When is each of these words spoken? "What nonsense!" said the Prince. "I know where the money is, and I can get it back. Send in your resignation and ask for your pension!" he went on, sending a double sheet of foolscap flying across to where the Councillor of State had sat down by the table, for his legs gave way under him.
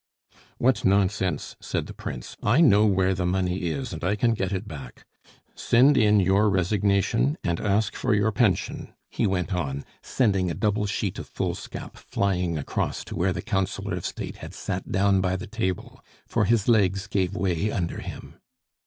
"What 0.57 0.83
nonsense!" 0.83 1.55
said 1.59 1.85
the 1.85 1.93
Prince. 1.93 2.35
"I 2.41 2.59
know 2.59 2.87
where 2.87 3.13
the 3.13 3.27
money 3.27 3.65
is, 3.65 3.93
and 3.93 4.03
I 4.03 4.15
can 4.15 4.33
get 4.33 4.51
it 4.51 4.67
back. 4.67 5.05
Send 5.53 5.95
in 5.95 6.19
your 6.19 6.49
resignation 6.49 7.37
and 7.43 7.59
ask 7.59 7.93
for 7.93 8.15
your 8.15 8.31
pension!" 8.31 8.95
he 9.11 9.27
went 9.27 9.53
on, 9.53 9.85
sending 10.01 10.49
a 10.49 10.55
double 10.55 10.87
sheet 10.87 11.19
of 11.19 11.27
foolscap 11.27 11.97
flying 11.97 12.57
across 12.57 13.03
to 13.03 13.15
where 13.15 13.31
the 13.31 13.43
Councillor 13.43 13.93
of 13.93 14.07
State 14.07 14.37
had 14.37 14.55
sat 14.55 14.91
down 14.91 15.21
by 15.21 15.35
the 15.35 15.45
table, 15.45 16.03
for 16.25 16.45
his 16.45 16.67
legs 16.67 17.05
gave 17.05 17.35
way 17.35 17.69
under 17.71 18.01
him. 18.01 18.37